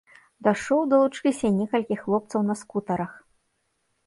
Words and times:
Да 0.45 0.53
шоу 0.61 0.81
далучыліся 0.93 1.45
і 1.49 1.51
некалькі 1.59 1.99
хлопцаў 2.01 2.39
на 2.49 2.55
скутарах. 2.63 3.13